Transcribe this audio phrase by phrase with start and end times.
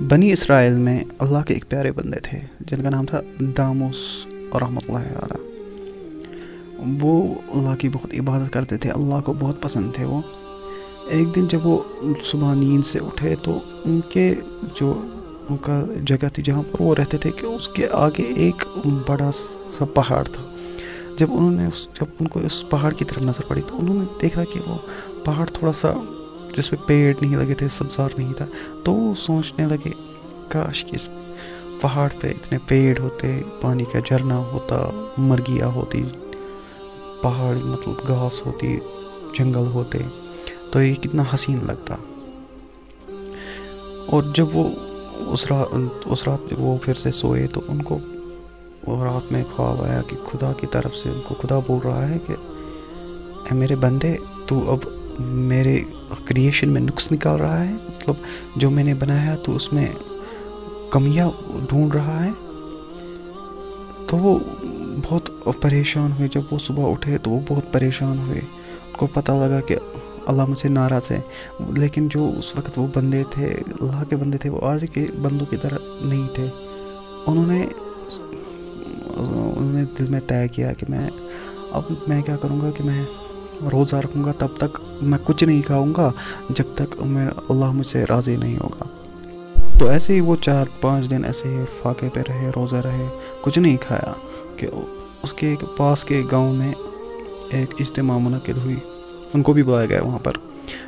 [0.00, 4.60] بنی اسرائیل میں اللہ کے ایک پیارے بندے تھے، جن کا نام تھا داموس اور
[4.60, 5.36] رحمۃ اللہ علیہ۔
[7.00, 10.20] وہ اللہ کی بہت عبادت کرتے تھے، اللہ کو بہت پسند تھے وہ۔
[11.08, 11.78] ایک دن جب وہ
[12.24, 14.34] صبح نیند سے اٹھے تو ان کے
[14.80, 15.02] جو
[15.50, 19.30] ان کا جگہ تھی جہاں پر وہ رہتے تھے کہ اس کے آگے ایک بڑا
[19.78, 20.47] سا پہاڑ تھا۔
[21.18, 23.94] جب انہوں نے اس جب ان کو اس پہاڑ کی طرف نظر پڑی تو انہوں
[23.94, 24.76] نے دیکھا کہ وہ
[25.24, 25.92] پہاڑ تھوڑا سا
[26.56, 28.44] جس پہ پیڑ نہیں لگے تھے سبزار نہیں تھا۔
[28.84, 29.90] تو وہ سوچنے لگے،
[30.48, 31.06] کاش کہ اس
[31.80, 36.02] پہاڑ پہ اتنے پیڑ ہوتے، پانی کا جھرنا ہوتا مرگیا ہوتی،
[37.22, 38.78] پہاڑ مطلب گھاس ہوتی،
[39.38, 39.98] جنگل ہوتے۔
[40.70, 41.96] تو یہ کتنا حسین لگتا۔
[44.06, 44.68] اور جب وہ
[45.18, 47.98] اس رات اس رات وہ پھر سے سوئے تو ان کو
[48.88, 52.08] وہ رات میں خواب آیا کہ خدا کی طرف سے ان کو خدا بول رہا
[52.08, 52.34] ہے کہ
[53.50, 54.16] اے میرے بندے،
[54.46, 54.78] تو اب
[55.18, 55.82] میرے
[56.24, 58.14] کریشن میں نقص نکال رہا ہے مطلب
[58.56, 59.86] جو میں نے بنایا تو اس میں
[60.90, 61.30] کمیاں
[61.68, 62.30] ڈھونڈ رہا ہے۔
[64.06, 64.38] تو وہ
[65.08, 69.32] بہت پریشان ہوئے۔ جب وہ صبح اٹھے تو وہ بہت پریشان ہوئے۔ ان کو پتہ
[69.32, 69.76] لگا کہ
[70.26, 71.20] اللہ مجھ سے ناراض ہے۔
[71.76, 73.46] لیکن جو اس وقت وہ بندے تھے،
[73.80, 76.46] اللہ کے بندے تھے، وہ آج کے بندوں کی طرح نہیں تھے۔
[77.26, 77.66] انہوں نے
[79.18, 81.10] انہوں نے دل میں طے کیا کہ میں
[81.70, 83.04] اب میں کیا کروں گا کہ میں
[83.72, 86.12] روزہ رکھوں گا، تب تک میں کچھ نہیں کھاؤں گا
[86.50, 88.84] جب تک میں اللہ مجھ سے راضی نہیں ہوگا۔
[89.78, 93.08] تو ایسے ہی وہ چار پانچ دن ایسے ہی فاقے پہ رہے، روزہ رہے،
[93.40, 94.12] کچھ نہیں کھایا
[94.56, 94.66] کہ
[95.22, 96.72] اس کے پاس کے گاؤں میں
[97.50, 98.76] ایک اجتماع منعقد ہوئی۔
[99.34, 100.32] ان کو بھی بلایا گیا وہاں پر۔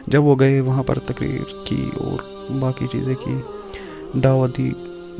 [0.06, 3.40] جب وہ گئے، وہاں پر تقریر کی اور باقی چیزیں کی۔
[4.24, 4.70] دعوت دی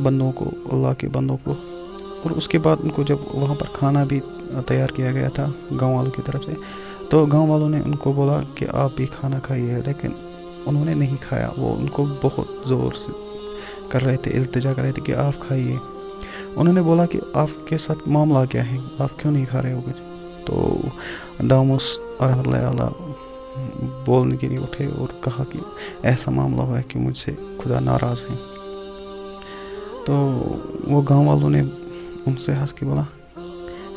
[0.03, 1.55] بندوں کو، اللہ کے بندوں کو۔
[2.23, 4.21] اور اس کے بعد ان کو جب وہاں پر کھانا بھی
[4.67, 5.47] تیار کیا گیا تھا
[5.81, 6.53] گاؤں والوں کی طرف سے،
[7.11, 10.09] تو گاؤں والوں نے ان کو بولا کہ آپ بھی کھانا کھائیے، لیکن
[10.67, 13.13] انہوں نے نہیں کھایا۔ وہ ان کو بہت زور سے
[13.89, 15.77] کر رہے تھے، التجا کر رہے تھے کہ آپ کھائیے۔
[16.57, 19.73] انہوں نے بولا کہ آپ کے ساتھ معاملہ کیا ہے، آپ کیوں نہیں کھا رہے
[19.73, 20.03] ہو کچھ؟
[20.47, 20.77] تو
[21.41, 23.13] ڈاموس رحمۃ اللہ علیہ
[24.05, 25.59] بولنے کے لیے اٹھے اور کہا کہ
[26.03, 28.37] ایسا معاملہ ہوا ہے کہ مجھ سے خدا ناراض ہیں۔
[30.07, 30.15] تو
[30.87, 31.63] وہ گاؤں والوں نے
[32.27, 33.03] ان سے ہنس کے بولا،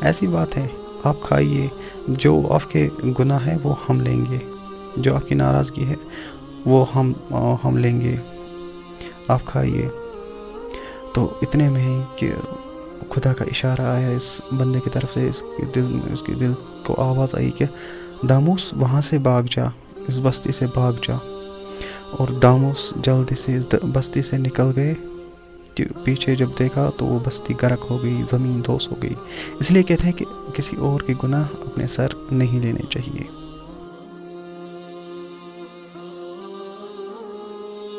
[0.01, 0.67] ایسی بات ہے،
[1.03, 1.67] آپ کھائیے،
[2.07, 2.89] جو آپ کے
[3.19, 4.37] گناہ ہے وہ ہم لیں گے،
[4.97, 5.95] جو آپ کی ناراضگی ہے
[6.65, 7.13] وہ ہم
[7.63, 8.15] ہم لیں گے،
[9.27, 9.89] آپ کھائیے۔
[11.13, 12.31] تو اتنے میں ہی کہ
[13.09, 16.53] خدا کا اشارہ آیا اس بندے کی طرف سے، اس کے دل، اس کے دل
[16.85, 17.65] کو آواز آئی کہ،
[18.29, 19.65] داموس، وہاں سے بھاگ جا،
[20.07, 21.15] اس بستی سے بھاگ جا۔
[22.11, 24.93] اور داموس جلدی سے اس بستی سے نکل گئے۔
[26.03, 29.13] پیچھے جب دیکھا تو وہ بستی گرک ہو گئی، زمین دوس ہو گئی۔
[29.59, 33.42] اس لیے کہتے ہیں کہ کسی اور کے گناہ اپنے سر نہیں لینے چاہیے۔